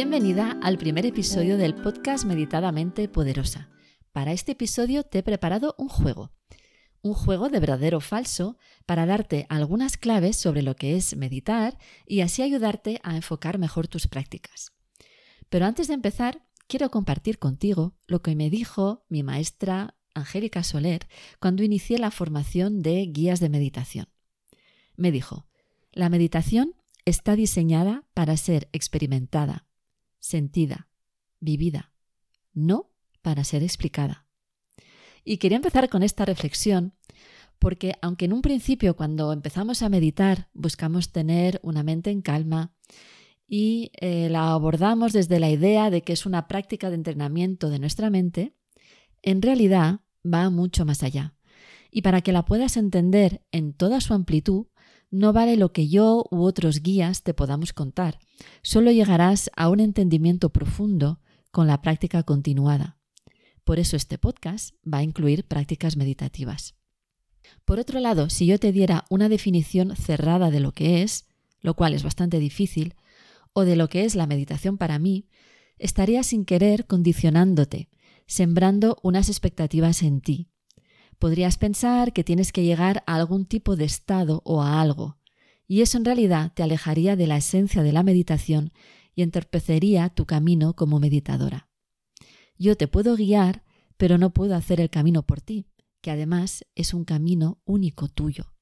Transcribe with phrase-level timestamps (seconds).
[0.00, 3.68] Bienvenida al primer episodio del podcast Meditadamente Poderosa.
[4.12, 6.30] Para este episodio te he preparado un juego.
[7.02, 12.20] Un juego de verdadero falso para darte algunas claves sobre lo que es meditar y
[12.20, 14.70] así ayudarte a enfocar mejor tus prácticas.
[15.48, 21.08] Pero antes de empezar, quiero compartir contigo lo que me dijo mi maestra Angélica Soler
[21.40, 24.06] cuando inicié la formación de guías de meditación.
[24.94, 25.48] Me dijo,
[25.90, 29.64] la meditación está diseñada para ser experimentada,
[30.28, 30.88] sentida,
[31.40, 31.92] vivida,
[32.52, 32.90] no
[33.22, 34.26] para ser explicada.
[35.24, 36.94] Y quería empezar con esta reflexión
[37.58, 42.72] porque aunque en un principio cuando empezamos a meditar buscamos tener una mente en calma
[43.48, 47.78] y eh, la abordamos desde la idea de que es una práctica de entrenamiento de
[47.78, 48.54] nuestra mente,
[49.22, 51.34] en realidad va mucho más allá.
[51.90, 54.66] Y para que la puedas entender en toda su amplitud,
[55.10, 58.18] no vale lo que yo u otros guías te podamos contar.
[58.62, 62.98] Solo llegarás a un entendimiento profundo con la práctica continuada.
[63.64, 66.74] Por eso este podcast va a incluir prácticas meditativas.
[67.64, 71.26] Por otro lado, si yo te diera una definición cerrada de lo que es,
[71.60, 72.94] lo cual es bastante difícil,
[73.52, 75.28] o de lo que es la meditación para mí,
[75.78, 77.88] estaría sin querer condicionándote,
[78.26, 80.48] sembrando unas expectativas en ti,
[81.18, 85.18] podrías pensar que tienes que llegar a algún tipo de estado o a algo,
[85.66, 88.72] y eso en realidad te alejaría de la esencia de la meditación
[89.14, 91.68] y entorpecería tu camino como meditadora.
[92.56, 93.62] Yo te puedo guiar,
[93.96, 95.66] pero no puedo hacer el camino por ti,
[96.00, 98.52] que además es un camino único tuyo.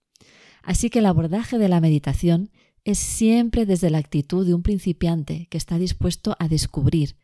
[0.62, 2.50] Así que el abordaje de la meditación
[2.84, 7.16] es siempre desde la actitud de un principiante que está dispuesto a descubrir,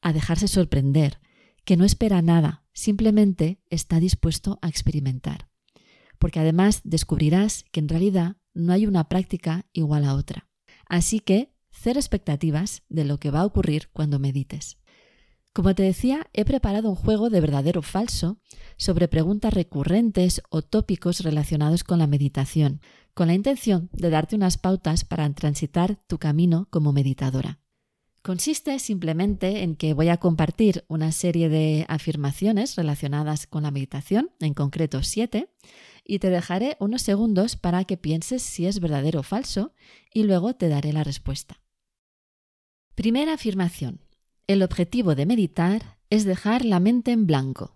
[0.00, 1.20] a dejarse sorprender,
[1.64, 5.48] que no espera nada, simplemente está dispuesto a experimentar.
[6.18, 10.48] Porque además descubrirás que en realidad no hay una práctica igual a otra.
[10.86, 14.78] Así que, cero expectativas de lo que va a ocurrir cuando medites.
[15.52, 18.38] Como te decía, he preparado un juego de verdadero o falso
[18.78, 22.80] sobre preguntas recurrentes o tópicos relacionados con la meditación,
[23.12, 27.61] con la intención de darte unas pautas para transitar tu camino como meditadora.
[28.22, 34.30] Consiste simplemente en que voy a compartir una serie de afirmaciones relacionadas con la meditación,
[34.38, 35.48] en concreto siete,
[36.04, 39.72] y te dejaré unos segundos para que pienses si es verdadero o falso
[40.14, 41.60] y luego te daré la respuesta.
[42.94, 44.00] Primera afirmación.
[44.46, 47.74] El objetivo de meditar es dejar la mente en blanco.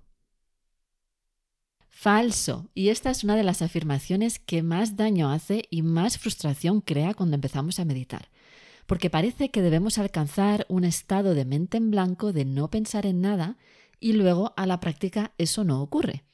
[1.88, 2.70] Falso.
[2.72, 7.14] Y esta es una de las afirmaciones que más daño hace y más frustración crea
[7.14, 8.28] cuando empezamos a meditar
[8.86, 13.20] porque parece que debemos alcanzar un estado de mente en blanco, de no pensar en
[13.20, 13.56] nada,
[14.00, 16.24] y luego a la práctica eso no ocurre.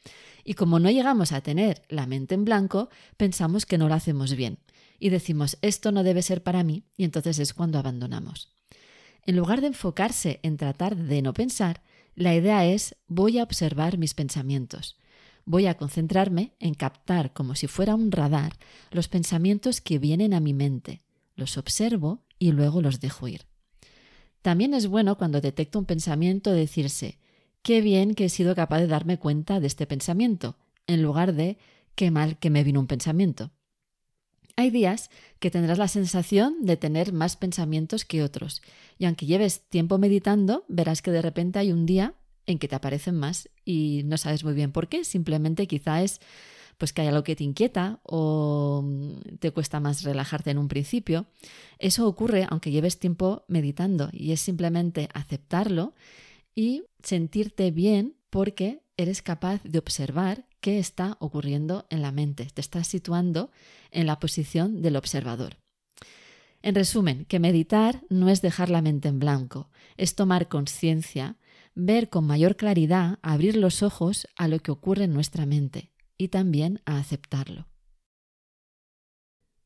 [0.44, 4.34] Y como no llegamos a tener la mente en blanco, pensamos que no lo hacemos
[4.34, 4.58] bien.
[4.98, 8.52] Y decimos, esto no debe ser para mí, y entonces es cuando abandonamos.
[9.24, 11.82] En lugar de enfocarse en tratar de no pensar,
[12.14, 14.98] la idea es voy a observar mis pensamientos.
[15.44, 18.52] Voy a concentrarme en captar como si fuera un radar
[18.90, 21.02] los pensamientos que vienen a mi mente.
[21.34, 23.46] Los observo y luego los dejo ir.
[24.42, 27.20] También es bueno cuando detecto un pensamiento decirse,
[27.62, 30.56] qué bien que he sido capaz de darme cuenta de este pensamiento,
[30.88, 31.56] en lugar de
[31.94, 33.52] qué mal que me vino un pensamiento.
[34.56, 35.08] Hay días
[35.38, 38.60] que tendrás la sensación de tener más pensamientos que otros,
[38.98, 42.16] y aunque lleves tiempo meditando, verás que de repente hay un día
[42.46, 46.20] en que te aparecen más y no sabes muy bien por qué, simplemente quizá es
[46.82, 50.66] pues que hay algo que te inquieta o mm, te cuesta más relajarte en un
[50.66, 51.26] principio.
[51.78, 55.94] Eso ocurre aunque lleves tiempo meditando y es simplemente aceptarlo
[56.56, 62.48] y sentirte bien porque eres capaz de observar qué está ocurriendo en la mente.
[62.52, 63.52] Te estás situando
[63.92, 65.58] en la posición del observador.
[66.62, 71.36] En resumen, que meditar no es dejar la mente en blanco, es tomar conciencia,
[71.76, 75.91] ver con mayor claridad, abrir los ojos a lo que ocurre en nuestra mente
[76.22, 77.66] y también a aceptarlo.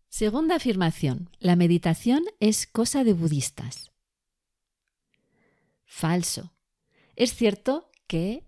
[0.08, 1.28] Segunda afirmación.
[1.38, 3.92] La meditación es cosa de budistas.
[5.84, 6.54] Falso.
[7.14, 8.44] Es cierto que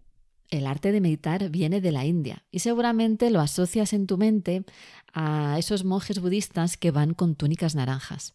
[0.48, 4.64] el arte de meditar viene de la India y seguramente lo asocias en tu mente
[5.12, 8.34] a esos monjes budistas que van con túnicas naranjas.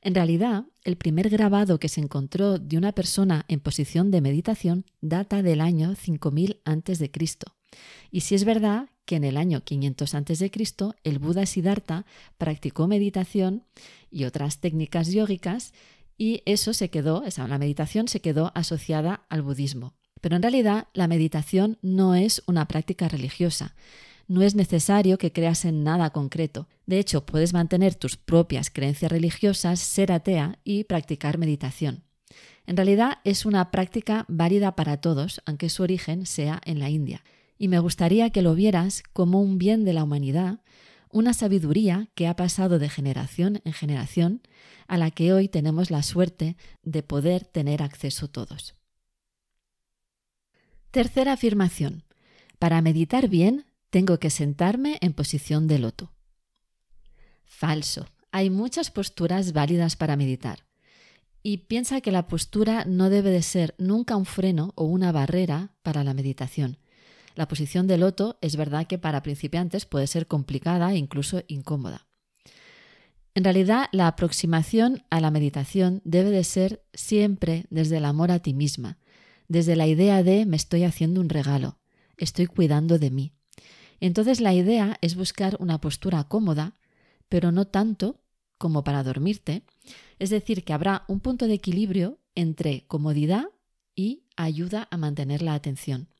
[0.00, 4.86] En realidad, el primer grabado que se encontró de una persona en posición de meditación
[5.02, 7.10] data del año 5000 a.C.
[8.10, 10.52] Y si es verdad que en el año 500 a.C.
[11.02, 12.06] el Buda Siddhartha
[12.38, 13.64] practicó meditación
[14.08, 15.72] y otras técnicas yógicas
[16.16, 19.94] y eso se quedó, esa, la meditación se quedó asociada al budismo.
[20.20, 23.74] Pero en realidad la meditación no es una práctica religiosa.
[24.28, 26.68] No es necesario que creas en nada concreto.
[26.86, 32.04] De hecho, puedes mantener tus propias creencias religiosas, ser atea y practicar meditación.
[32.64, 37.24] En realidad es una práctica válida para todos, aunque su origen sea en la India.
[37.60, 40.60] Y me gustaría que lo vieras como un bien de la humanidad,
[41.10, 44.40] una sabiduría que ha pasado de generación en generación,
[44.88, 48.76] a la que hoy tenemos la suerte de poder tener acceso todos.
[50.90, 52.04] Tercera afirmación.
[52.58, 56.14] Para meditar bien, tengo que sentarme en posición de loto.
[57.44, 58.08] Falso.
[58.32, 60.64] Hay muchas posturas válidas para meditar.
[61.42, 65.74] Y piensa que la postura no debe de ser nunca un freno o una barrera
[65.82, 66.78] para la meditación.
[67.40, 72.06] La posición de loto es verdad que para principiantes puede ser complicada e incluso incómoda.
[73.34, 78.40] En realidad, la aproximación a la meditación debe de ser siempre desde el amor a
[78.40, 78.98] ti misma,
[79.48, 81.78] desde la idea de me estoy haciendo un regalo,
[82.18, 83.32] estoy cuidando de mí.
[84.00, 86.76] Entonces la idea es buscar una postura cómoda,
[87.30, 88.20] pero no tanto
[88.58, 89.62] como para dormirte,
[90.18, 93.46] es decir, que habrá un punto de equilibrio entre comodidad
[93.94, 96.10] y ayuda a mantener la atención.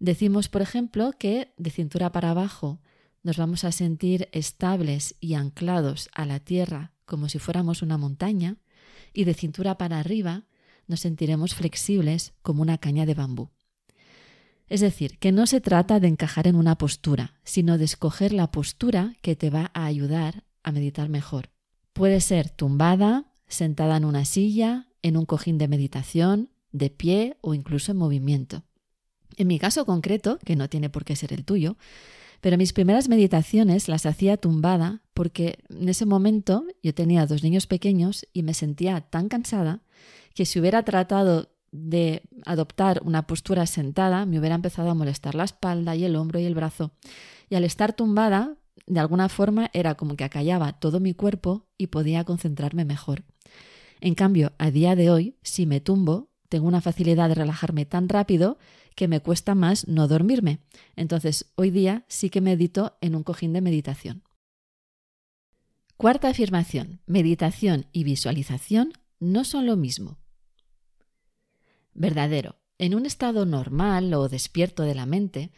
[0.00, 2.80] Decimos, por ejemplo, que de cintura para abajo
[3.22, 8.56] nos vamos a sentir estables y anclados a la tierra como si fuéramos una montaña,
[9.12, 10.44] y de cintura para arriba
[10.86, 13.50] nos sentiremos flexibles como una caña de bambú.
[14.68, 18.52] Es decir, que no se trata de encajar en una postura, sino de escoger la
[18.52, 21.50] postura que te va a ayudar a meditar mejor.
[21.92, 27.54] Puede ser tumbada, sentada en una silla, en un cojín de meditación, de pie o
[27.54, 28.62] incluso en movimiento.
[29.36, 31.76] En mi caso concreto, que no tiene por qué ser el tuyo,
[32.40, 37.66] pero mis primeras meditaciones las hacía tumbada porque en ese momento yo tenía dos niños
[37.66, 39.82] pequeños y me sentía tan cansada
[40.34, 45.44] que si hubiera tratado de adoptar una postura sentada me hubiera empezado a molestar la
[45.44, 46.92] espalda y el hombro y el brazo.
[47.48, 48.56] Y al estar tumbada,
[48.86, 53.24] de alguna forma era como que acallaba todo mi cuerpo y podía concentrarme mejor.
[54.00, 58.08] En cambio, a día de hoy, si me tumbo, tengo una facilidad de relajarme tan
[58.08, 58.58] rápido
[58.94, 60.60] que me cuesta más no dormirme.
[60.96, 64.22] Entonces, hoy día sí que medito en un cojín de meditación.
[65.96, 67.00] Cuarta afirmación.
[67.06, 70.18] Meditación y visualización no son lo mismo.
[71.92, 72.56] Verdadero.
[72.78, 75.52] En un estado normal o despierto de la mente,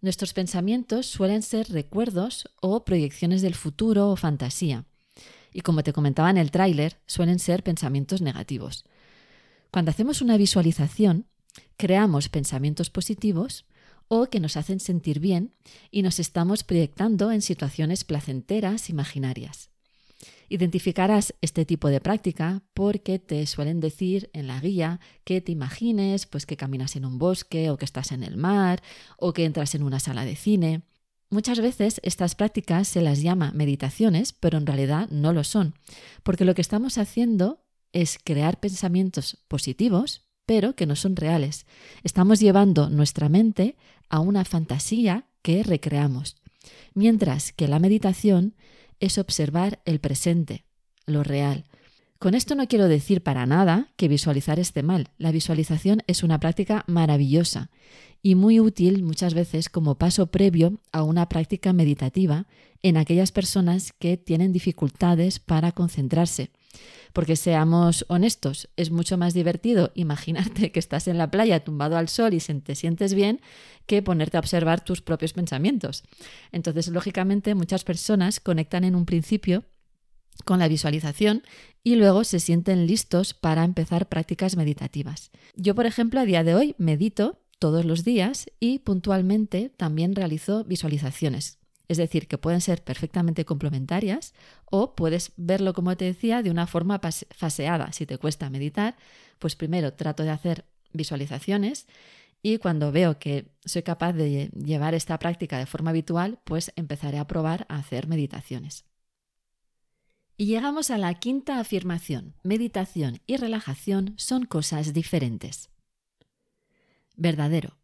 [0.00, 4.84] nuestros pensamientos suelen ser recuerdos o proyecciones del futuro o fantasía.
[5.52, 8.84] Y como te comentaba en el tráiler, suelen ser pensamientos negativos.
[9.72, 11.26] Cuando hacemos una visualización,
[11.76, 13.66] creamos pensamientos positivos
[14.08, 15.54] o que nos hacen sentir bien
[15.90, 19.70] y nos estamos proyectando en situaciones placenteras imaginarias.
[20.50, 26.24] Identificarás este tipo de práctica porque te suelen decir en la guía que te imagines
[26.24, 28.82] pues que caminas en un bosque o que estás en el mar
[29.18, 30.82] o que entras en una sala de cine.
[31.30, 35.74] Muchas veces estas prácticas se las llama meditaciones, pero en realidad no lo son,
[36.22, 37.62] porque lo que estamos haciendo
[37.92, 41.66] es crear pensamientos positivos, pero que no son reales.
[42.04, 43.76] Estamos llevando nuestra mente
[44.08, 46.38] a una fantasía que recreamos,
[46.94, 48.54] mientras que la meditación
[48.98, 50.64] es observar el presente,
[51.04, 51.66] lo real.
[52.18, 55.10] Con esto no quiero decir para nada que visualizar esté mal.
[55.18, 57.70] La visualización es una práctica maravillosa
[58.22, 62.46] y muy útil muchas veces como paso previo a una práctica meditativa
[62.82, 66.52] en aquellas personas que tienen dificultades para concentrarse.
[67.12, 72.08] Porque seamos honestos, es mucho más divertido imaginarte que estás en la playa tumbado al
[72.08, 73.40] sol y te sientes bien
[73.86, 76.04] que ponerte a observar tus propios pensamientos.
[76.52, 79.64] Entonces, lógicamente, muchas personas conectan en un principio
[80.44, 81.42] con la visualización
[81.82, 85.30] y luego se sienten listos para empezar prácticas meditativas.
[85.56, 90.64] Yo, por ejemplo, a día de hoy medito todos los días y puntualmente también realizo
[90.64, 91.57] visualizaciones.
[91.88, 94.34] Es decir, que pueden ser perfectamente complementarias
[94.66, 97.92] o puedes verlo, como te decía, de una forma faseada.
[97.92, 98.96] Si te cuesta meditar,
[99.38, 101.86] pues primero trato de hacer visualizaciones
[102.42, 107.18] y cuando veo que soy capaz de llevar esta práctica de forma habitual, pues empezaré
[107.18, 108.84] a probar a hacer meditaciones.
[110.36, 112.36] Y llegamos a la quinta afirmación.
[112.44, 115.70] Meditación y relajación son cosas diferentes.
[117.16, 117.76] Verdadero.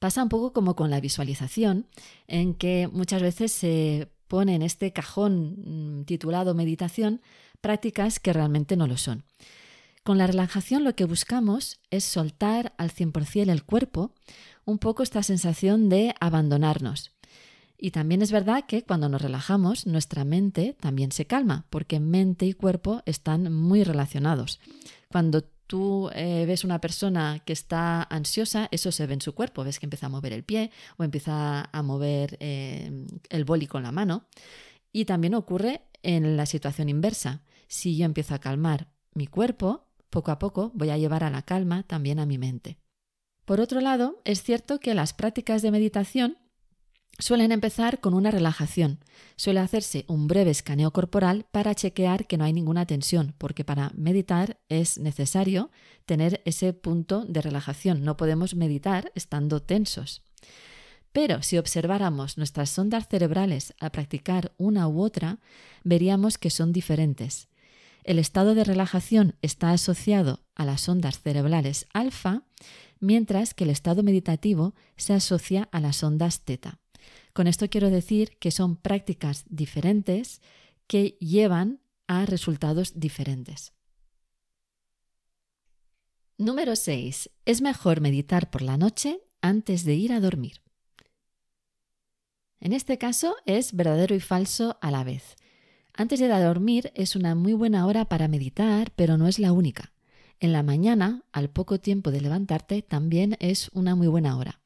[0.00, 1.86] Pasa un poco como con la visualización,
[2.26, 7.20] en que muchas veces se pone en este cajón mm, titulado meditación
[7.60, 9.24] prácticas que realmente no lo son.
[10.02, 14.14] Con la relajación lo que buscamos es soltar al 100% el cuerpo,
[14.64, 17.12] un poco esta sensación de abandonarnos.
[17.76, 22.46] Y también es verdad que cuando nos relajamos, nuestra mente también se calma, porque mente
[22.46, 24.60] y cuerpo están muy relacionados.
[25.08, 29.62] Cuando tú eh, ves una persona que está ansiosa, eso se ve en su cuerpo,
[29.62, 33.84] ves que empieza a mover el pie o empieza a mover eh, el boli con
[33.84, 34.26] la mano.
[34.90, 37.44] Y también ocurre en la situación inversa.
[37.68, 41.42] Si yo empiezo a calmar mi cuerpo, poco a poco voy a llevar a la
[41.42, 42.80] calma también a mi mente.
[43.44, 46.36] Por otro lado, es cierto que las prácticas de meditación
[47.20, 48.98] suelen empezar con una relajación.
[49.36, 53.92] Suele hacerse un breve escaneo corporal para chequear que no hay ninguna tensión, porque para
[53.94, 55.70] meditar es necesario
[56.06, 58.02] tener ese punto de relajación.
[58.02, 60.22] No podemos meditar estando tensos.
[61.12, 65.38] Pero si observáramos nuestras ondas cerebrales al practicar una u otra,
[65.82, 67.48] veríamos que son diferentes.
[68.04, 72.44] El estado de relajación está asociado a las ondas cerebrales alfa,
[72.98, 76.78] mientras que el estado meditativo se asocia a las ondas teta.
[77.32, 80.40] Con esto quiero decir que son prácticas diferentes
[80.86, 83.72] que llevan a resultados diferentes.
[86.36, 87.30] Número 6.
[87.44, 90.62] Es mejor meditar por la noche antes de ir a dormir.
[92.60, 95.36] En este caso es verdadero y falso a la vez.
[95.94, 99.38] Antes de ir a dormir es una muy buena hora para meditar, pero no es
[99.38, 99.92] la única.
[100.40, 104.59] En la mañana, al poco tiempo de levantarte, también es una muy buena hora.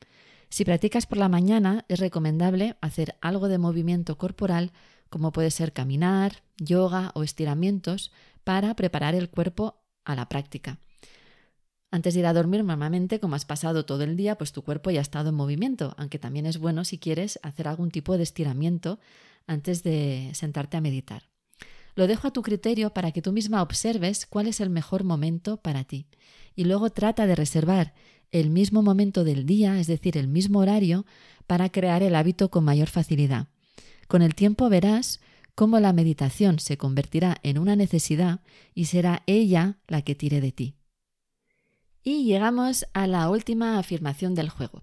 [0.49, 4.73] Si practicas por la mañana, es recomendable hacer algo de movimiento corporal,
[5.09, 8.13] como puede ser caminar, yoga o estiramientos,
[8.45, 10.79] para preparar el cuerpo a la práctica.
[11.91, 14.91] Antes de ir a dormir, normalmente, como has pasado todo el día, pues tu cuerpo
[14.91, 18.25] ya ha estado en movimiento, aunque también es bueno si quieres hacer algún tipo de
[18.25, 18.99] estiramiento
[19.47, 21.31] antes de sentarte a meditar.
[21.95, 25.59] Lo dejo a tu criterio para que tú misma observes cuál es el mejor momento
[25.59, 26.09] para ti.
[26.57, 27.95] Y luego trata de reservar
[28.35, 31.07] el mismo momento del día, es decir, el mismo horario,
[31.47, 33.47] para crear el hábito con mayor facilidad.
[34.09, 35.21] Con el tiempo verás
[35.55, 38.41] cómo la meditación se convertirá en una necesidad
[38.75, 40.75] y será ella la que tire de ti.
[42.03, 44.83] Y llegamos a la última afirmación del juego.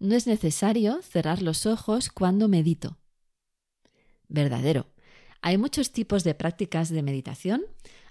[0.00, 2.98] No es necesario cerrar los ojos cuando medito.
[4.26, 4.86] Verdadero.
[5.40, 7.62] Hay muchos tipos de prácticas de meditación.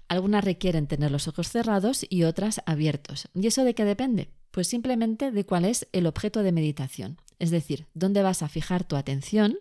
[0.08, 3.28] Algunas requieren tener los ojos cerrados y otras abiertos.
[3.34, 4.30] ¿Y eso de qué depende?
[4.58, 8.82] Pues simplemente de cuál es el objeto de meditación, es decir, dónde vas a fijar
[8.82, 9.56] tu atención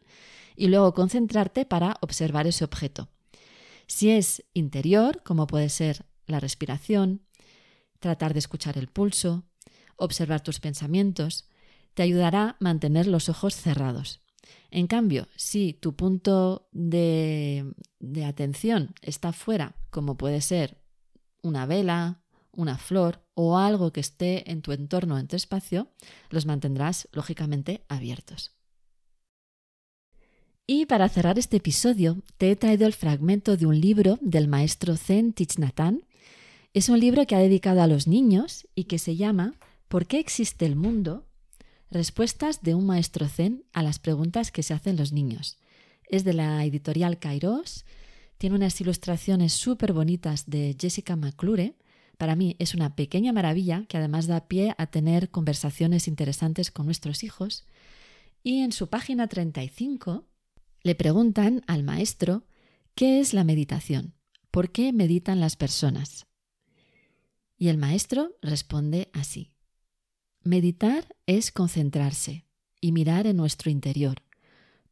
[0.56, 3.08] y luego concentrarte para observar ese objeto.
[3.86, 7.22] Si es interior, como puede ser la respiración,
[8.00, 9.44] tratar de escuchar el pulso,
[9.98, 11.48] observar tus pensamientos,
[11.94, 14.22] te ayudará a mantener los ojos cerrados.
[14.72, 20.82] En cambio, si tu punto de, de atención está fuera, como puede ser
[21.44, 22.24] una vela,
[22.58, 25.90] una flor o algo que esté en tu entorno, en tu espacio,
[26.30, 28.58] los mantendrás lógicamente abiertos.
[30.66, 34.98] Y para cerrar este episodio, te he traído el fragmento de un libro del maestro
[34.98, 35.56] Zen Thich
[36.74, 39.54] Es un libro que ha dedicado a los niños y que se llama
[39.88, 41.26] ¿Por qué existe el mundo?
[41.90, 45.58] Respuestas de un maestro Zen a las preguntas que se hacen los niños.
[46.10, 47.86] Es de la editorial Kairos,
[48.38, 51.76] tiene unas ilustraciones súper bonitas de Jessica McClure
[52.18, 56.86] para mí es una pequeña maravilla que además da pie a tener conversaciones interesantes con
[56.88, 57.66] nuestros hijos.
[58.44, 60.28] Y en su página 35
[60.82, 62.44] le preguntan al maestro
[62.96, 64.16] qué es la meditación,
[64.50, 66.26] por qué meditan las personas.
[67.56, 69.54] Y el maestro responde así.
[70.44, 72.46] Meditar es concentrarse
[72.82, 74.24] y mirar en nuestro interior.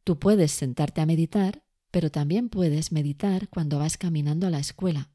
[0.04, 5.10] Tú puedes sentarte a meditar, pero también puedes meditar cuando vas caminando a la escuela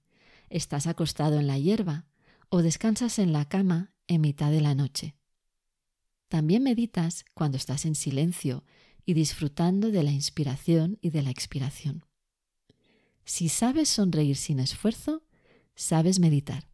[0.52, 2.06] estás acostado en la hierba
[2.50, 5.16] o descansas en la cama en mitad de la noche.
[6.28, 8.64] También meditas cuando estás en silencio
[9.06, 12.06] y disfrutando de la inspiración y de la expiración.
[13.26, 15.24] Si sabes sonreír sin esfuerzo,
[15.76, 16.70] sabes meditar.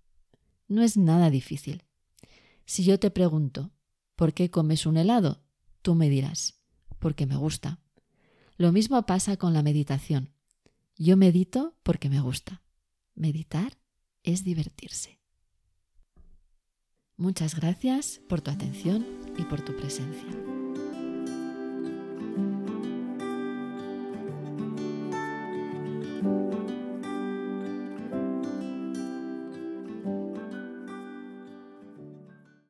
[0.67, 1.83] No es nada difícil.
[2.65, 3.71] Si yo te pregunto,
[4.15, 5.43] ¿por qué comes un helado?
[5.81, 6.59] Tú me dirás,
[6.99, 7.79] porque me gusta.
[8.57, 10.33] Lo mismo pasa con la meditación.
[10.97, 12.63] Yo medito porque me gusta.
[13.17, 13.79] Meditar
[14.21, 15.19] es divertirse.
[17.15, 19.03] Muchas gracias por tu atención
[19.39, 20.56] y por tu presencia.